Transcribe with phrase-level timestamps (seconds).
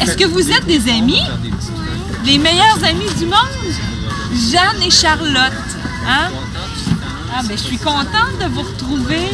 [0.00, 1.22] Est-ce que vous êtes des amis?
[2.24, 3.72] Les meilleurs amis du monde?
[4.50, 5.52] Jeanne et Charlotte.
[6.06, 6.30] Hein?
[7.34, 9.28] Ah, ben, je suis contente de vous retrouver.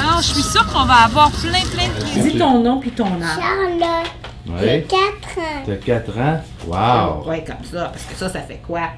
[0.00, 2.24] Alors, je suis sûre qu'on va avoir plein, plein de plaisir.
[2.32, 3.38] Dis ton nom puis ton âge.
[3.40, 4.10] Charlotte,
[4.46, 4.86] j'ai Ouais.
[4.88, 6.40] 4 ans, T'as 4 ans?
[6.66, 7.28] Wow!
[7.30, 7.84] Ouais, comme ça.
[7.92, 8.88] Parce que ça, ça fait quoi?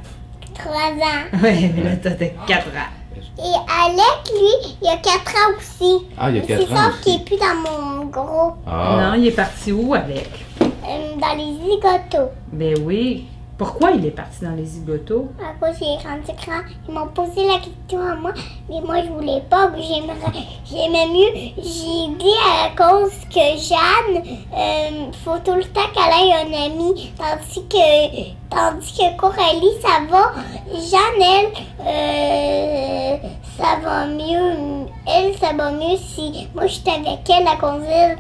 [0.55, 1.43] 3 ans.
[1.43, 2.94] Ouais, mais là, t'as t'as 4 ans.
[3.39, 6.07] Et Alec, lui, il a 4 ans aussi.
[6.17, 7.19] Ah, il y a C'est 4 ans fort qu'il aussi.
[7.19, 10.31] n'est plus dans mon groupe, Ah, Non, il est parti où avec?
[10.63, 12.31] euh, dans les zigotos.
[12.53, 13.27] Ben oui.
[13.57, 15.29] Pourquoi il est parti dans les zigotos?
[15.39, 18.33] À cause j'ai rendu grand, ils m'ont posé la question à moi,
[18.69, 21.53] mais moi je voulais pas, j'aimais mieux.
[21.59, 27.13] J'ai dit à cause que Jeanne, euh, faut tout le temps qu'elle ait un ami,
[27.17, 30.33] tandis que, tandis que Coralie, ça va.
[30.73, 31.53] Jeanne, elle,
[31.87, 33.17] euh,
[33.57, 34.89] ça va mieux.
[35.07, 38.17] Elle, ça va mieux si moi j'étais avec elle à Conville.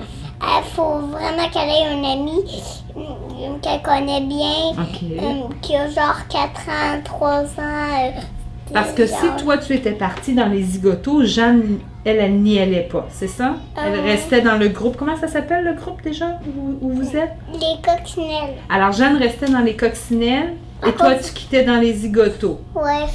[0.46, 2.44] Il faut vraiment qu'elle ait un ami
[3.40, 4.84] euh, qu'elle connaît bien.
[5.60, 7.44] Qui a genre 4 ans, 3 ans.
[7.58, 8.10] euh,
[8.72, 12.88] Parce que si toi, tu étais parti dans les zigotos, Jeanne, elle, elle n'y allait
[12.90, 13.56] pas, c'est ça?
[13.76, 14.02] Elle Euh.
[14.02, 14.96] restait dans le groupe.
[14.96, 17.32] Comment ça s'appelle, le groupe déjà, où, où vous êtes?
[17.52, 18.54] Les coccinelles.
[18.70, 20.54] Alors, Jeanne restait dans les coccinelles
[20.86, 22.60] et toi, cause- tu quittais dans les zigotos.
[22.74, 23.06] Ouais,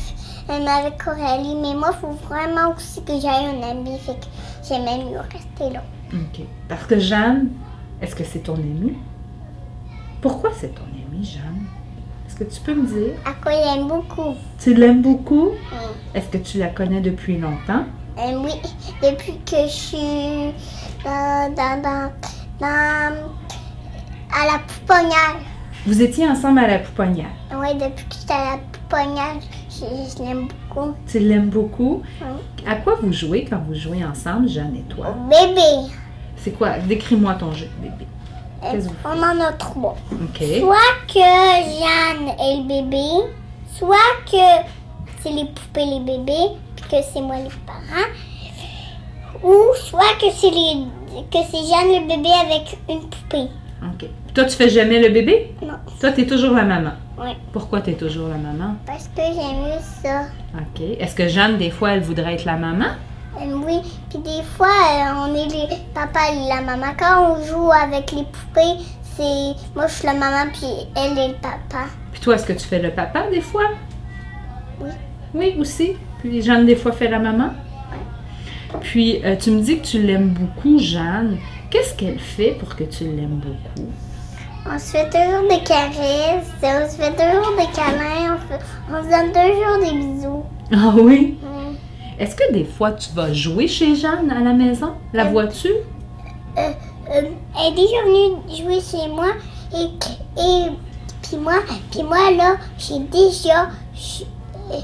[0.47, 1.55] même avec Coralie.
[1.61, 3.97] Mais moi, il faut vraiment aussi que j'aille un ami.
[3.99, 4.25] Fait que
[4.67, 5.81] j'aimais mieux rester là.
[6.13, 6.41] OK.
[6.67, 7.49] Parce que Jeanne,
[8.01, 8.93] est-ce que c'est ton amie?
[10.21, 11.63] Pourquoi c'est ton amie, Jeanne?
[12.27, 13.13] Est-ce que tu peux me dire?
[13.25, 14.35] À quoi il aime beaucoup.
[14.59, 15.49] Tu l'aimes beaucoup?
[16.13, 17.85] Est-ce que tu la connais depuis longtemps?
[18.17, 18.51] Euh, oui,
[19.01, 20.53] depuis que je suis
[21.05, 22.11] dans, dans, dans,
[22.59, 23.29] dans-
[24.31, 25.37] à la pouponnière.
[25.87, 27.29] Vous étiez ensemble à la pouponnière?
[27.55, 29.35] Oui, depuis que j'étais à la pouponnière,
[29.69, 29.85] je,
[30.17, 30.93] je l'aime beaucoup.
[31.07, 32.03] Tu l'aimes beaucoup?
[32.67, 35.15] À quoi vous jouez quand vous jouez ensemble, Jeanne et toi?
[35.29, 35.89] Bébé.
[36.35, 36.77] C'est quoi?
[36.79, 38.05] Décris-moi ton jeu, bébé.
[39.05, 39.95] On en a trois.
[40.37, 43.07] Soit que Jeanne est le bébé,
[43.73, 44.37] soit que
[45.21, 48.09] c'est les poupées les bébés, puis que c'est moi les parents,
[49.43, 50.85] ou soit que c'est les
[51.31, 53.49] que c'est Jeanne le bébé avec une poupée.
[53.83, 54.09] OK.
[54.33, 55.55] Toi, tu fais jamais le bébé?
[55.61, 56.91] Non, Toi, tu es toujours la maman?
[57.17, 57.29] Oui.
[57.51, 58.75] Pourquoi tu es toujours la maman?
[58.85, 60.23] parce que j'aime ça.
[60.55, 60.81] OK.
[60.99, 62.85] Est-ce que Jeanne, des fois, elle voudrait être la maman?
[63.37, 63.79] Oui,
[64.09, 66.93] puis des fois euh, on est les papa et la maman.
[66.97, 68.81] Quand on joue avec les poupées,
[69.15, 71.85] c'est moi je suis la maman puis elle est le papa.
[72.11, 73.65] Puis toi, est-ce que tu fais le papa des fois?
[74.81, 74.89] Oui.
[75.33, 75.93] Oui, aussi.
[76.19, 77.51] Puis Jeanne, des fois, fait la maman?
[78.81, 81.37] Puis, euh, tu me dis que tu l'aimes beaucoup, Jeanne.
[81.69, 83.89] Qu'est-ce qu'elle fait pour que tu l'aimes beaucoup?
[84.71, 89.03] On se fait toujours des caresses, on se fait toujours des câlins, on, fait- on
[89.03, 90.43] se donne toujours des bisous.
[90.73, 91.37] Ah oui?
[91.41, 91.58] Mm.
[92.19, 94.93] Est-ce que des fois, tu vas jouer chez Jeanne à la maison?
[95.13, 95.69] La Euh, vois-tu?
[95.69, 96.71] Euh, euh,
[97.11, 99.27] elle est déjà venue jouer chez moi
[99.73, 99.85] et,
[100.41, 100.69] et
[101.21, 101.53] puis moi,
[101.91, 104.23] puis moi là, j'ai déjà, je,
[104.73, 104.79] euh,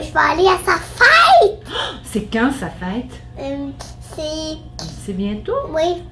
[0.00, 1.60] je vais aller à sa fête.
[2.04, 3.12] C'est quand sa fête?
[3.38, 3.68] Euh,
[4.14, 4.56] c'est,
[5.04, 5.52] C'est bientôt?
[5.74, 6.02] oui,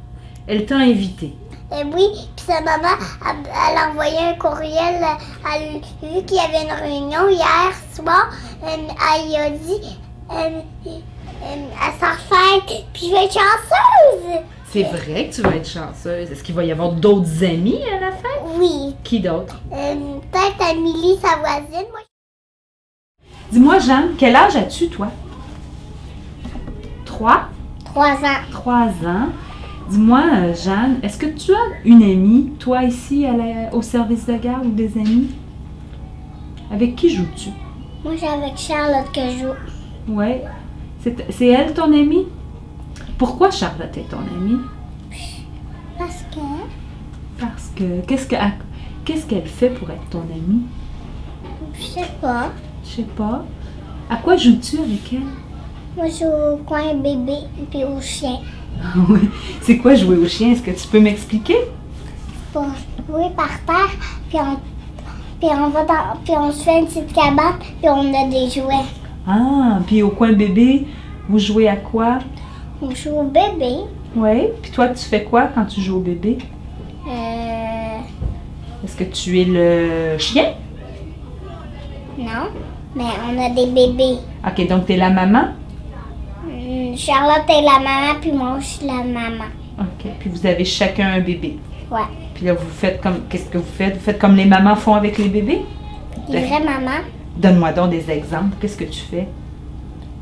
[0.47, 1.33] Elle t'a invité.
[1.73, 2.89] euh, oui, puis sa maman,
[3.27, 5.03] elle, elle a envoyé un courriel,
[5.55, 8.29] elle, vu qu'il y avait une réunion hier soir,
[8.63, 9.97] elle a dit
[10.31, 14.41] à sa fête, puis je vais être chanceuse.
[14.67, 16.31] C'est vrai que tu vas être chanceuse.
[16.31, 18.43] Est-ce qu'il va y avoir d'autres amis à la fête?
[18.59, 19.61] Oui, Qui d'autre?
[19.73, 19.95] euh,
[20.33, 21.87] peut-être Amélie, sa voisine.
[21.91, 22.01] Moi,
[23.53, 25.09] Dis-moi, Jeanne, quel âge as-tu, toi?
[27.05, 27.49] Trois?
[27.85, 28.43] trois ans.
[28.51, 29.29] Trois ans.
[29.91, 34.27] Dis-moi, euh, Jeanne, est-ce que tu as une amie, toi, ici, à la- au service
[34.27, 35.31] de garde ou des amis?
[36.73, 37.51] Avec qui joues-tu?
[38.03, 39.53] Moi, j'ai avec Charlotte que je joue.
[40.09, 40.45] Ouais.
[41.01, 42.27] C'est c'est elle ton amie?
[43.19, 44.61] Pourquoi Charlotte est ton amie?
[45.99, 48.53] Parce que Parce que qu'est-ce que à-
[49.05, 50.63] qu'est-ce qu'elle fait pour être ton amie?
[51.79, 52.51] je sais pas.
[52.85, 53.45] Je sais pas.
[54.11, 55.21] À quoi joues-tu avec elle?
[55.97, 57.39] Moi, je joue au coin bébé
[57.71, 58.39] puis au chien.
[58.83, 59.21] Ah oui.
[59.63, 60.51] C'est quoi jouer au chien?
[60.51, 61.57] Est-ce que tu peux m'expliquer?
[62.53, 62.65] Pour
[63.09, 63.97] jouer par terre,
[64.29, 64.57] puis on,
[65.39, 68.51] puis on va dans, puis on se fait une petite cabane, puis on a des
[68.51, 68.85] jouets.
[69.27, 70.87] Ah, puis au coin bébé,
[71.29, 72.19] vous jouez à quoi?
[72.83, 73.77] On joue au bébé.
[74.17, 74.49] Oui.
[74.63, 76.39] Puis toi, tu fais quoi quand tu joues au bébé?
[77.09, 77.99] Euh,
[78.85, 80.53] Est-ce que tu es le chien?
[82.19, 82.49] non,
[82.95, 84.19] mais on a des bébés.
[84.47, 85.49] Ok, donc tu es la maman?
[86.47, 89.47] Hum, Charlotte est la maman, puis moi, je suis la maman.
[89.81, 90.11] Ok.
[90.21, 91.59] Puis vous avez chacun un bébé.
[91.91, 92.01] Ouais.
[92.35, 93.21] Puis là, vous faites comme.
[93.29, 93.95] Qu'est-ce que vous faites?
[93.95, 95.63] Vous faites comme les mamans font avec les bébés?
[96.29, 97.03] Des vraies mamans.
[97.37, 98.57] Donne-moi donc des exemples.
[98.61, 99.29] Qu'est-ce que tu fais?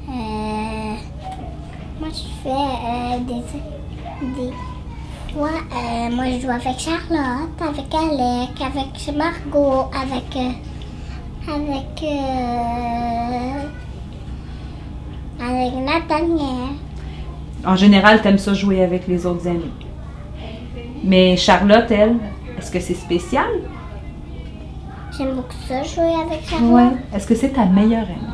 [0.09, 0.94] Euh,
[2.00, 3.43] moi, je fais euh, des,
[4.35, 4.50] des,
[5.37, 10.37] Moi, euh, moi, je joue avec Charlotte, avec Alec, avec Margot, avec.
[10.37, 10.50] euh,
[11.49, 12.03] avec.
[12.03, 13.69] euh,
[15.41, 16.76] avec Nathaniel.
[17.64, 19.70] En général, t'aimes ça jouer avec les autres amis.
[21.05, 22.17] Mais Charlotte, elle,
[22.59, 23.47] est-ce que c'est spécial?
[25.17, 26.70] J'aime beaucoup ça, jouer avec Charlotte.
[26.70, 26.97] Ouais.
[27.14, 28.32] Est-ce que c'est ta meilleure amie?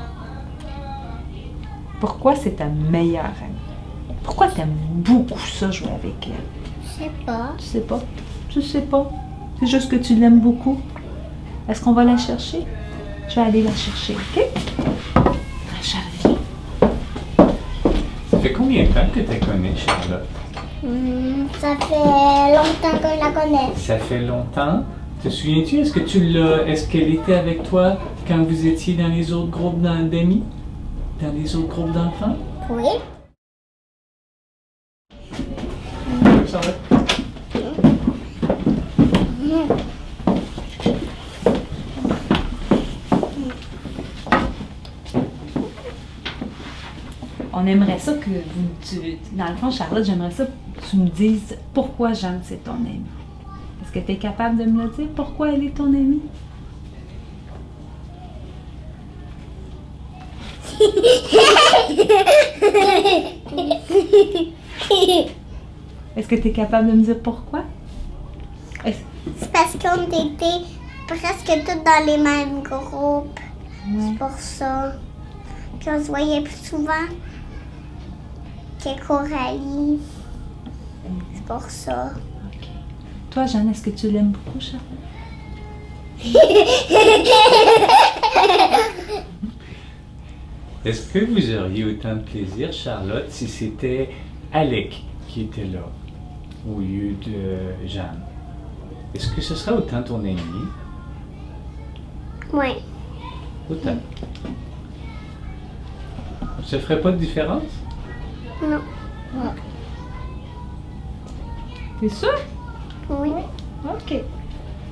[1.98, 4.14] Pourquoi c'est ta meilleure amie?
[4.22, 6.34] Pourquoi t'aimes beaucoup ça, jouer avec elle?
[6.84, 7.50] Je sais pas.
[7.58, 8.00] Tu sais pas?
[8.48, 9.10] Tu sais pas?
[9.58, 10.80] C'est juste que tu l'aimes beaucoup.
[11.68, 12.64] Est-ce qu'on va la chercher?
[13.28, 14.44] Je vais aller la chercher, OK?
[15.82, 16.38] J'arrive.
[18.30, 20.28] Ça fait combien de temps que tu connais Charlotte?
[20.82, 23.74] Hmm, ça fait longtemps que je la connais.
[23.74, 24.84] Ça fait longtemps?
[25.22, 27.98] Te souviens-tu, est-ce que tu l'as, est-ce qu'elle était avec toi
[28.28, 30.44] quand vous étiez dans les autres groupes d'amis?
[31.20, 32.36] Dans les autres groupes d'enfants?
[32.70, 32.84] Oui.
[36.46, 36.78] Charlotte?
[47.52, 50.52] On aimerait ça que vous, tu, dans le fond, Charlotte, j'aimerais ça que
[50.88, 53.02] tu me dises pourquoi Jeanne, c'est ton amie.
[53.82, 55.08] Est-ce que tu es capable de me le dire?
[55.14, 56.22] Pourquoi elle est ton amie?
[66.16, 67.64] Est-ce que tu es capable de me dire pourquoi?
[68.84, 70.64] C'est parce qu'on était
[71.06, 73.40] presque tous dans les mêmes groupes.
[73.88, 74.00] Ouais.
[74.00, 74.92] C'est pour ça
[75.84, 77.06] qu'on se voyait plus souvent
[78.82, 80.00] que Coralie.
[81.34, 82.12] C'est pour ça.
[83.30, 84.82] Toi, Jeanne, est-ce que tu l'aimes beaucoup, Charlotte?
[90.84, 94.10] Est-ce que vous auriez autant de plaisir, Charlotte, si c'était
[94.52, 95.80] Alec qui était là,
[96.66, 98.20] au lieu de Jeanne?
[99.14, 100.36] Est-ce que ce serait autant ton ami?
[102.52, 102.74] Oui.
[103.68, 103.96] Autant.
[106.64, 107.62] Ça ferait pas de différence?
[108.62, 108.80] Non.
[112.00, 112.32] T'es sûr?
[113.10, 113.30] Oui.
[113.84, 114.20] OK.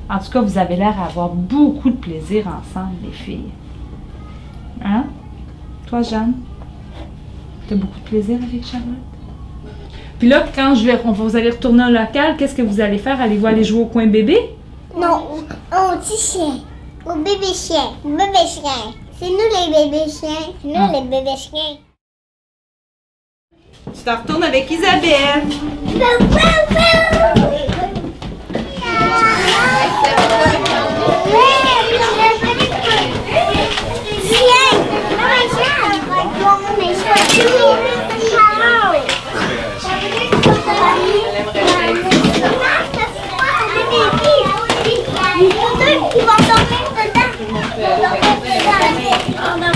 [0.09, 3.51] En tout cas, vous avez l'air à avoir beaucoup de plaisir ensemble, les filles.
[4.85, 5.05] Hein?
[5.87, 6.35] Toi, Jeanne?
[7.69, 8.87] T'as beaucoup de plaisir avec Charlotte?
[10.19, 12.81] Puis là, quand je vais, on va vous allez retourner au local, qu'est-ce que vous
[12.81, 13.21] allez faire?
[13.21, 14.39] Allez-vous aller jouer au coin bébé?
[14.97, 15.27] Non,
[15.73, 16.55] au petit chien.
[17.05, 17.91] Au bébé chien.
[18.05, 18.93] Au bébé chien.
[19.19, 20.53] C'est nous les bébés chiens.
[20.63, 20.91] C'est nous Ah.
[20.93, 21.77] les bébés chiens.
[23.93, 25.43] Tu t'en retournes avec Isabelle.
[49.39, 49.76] Ils vont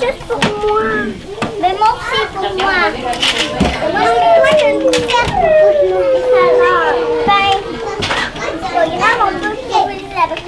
[0.00, 0.80] juste pour moi.
[1.60, 2.72] Maman, c'est pour moi.
[3.92, 5.50] Moi, moi je ne peux faire que
[7.26, 7.60] Bye.
[8.72, 10.40] Regarde, on peut jouer avec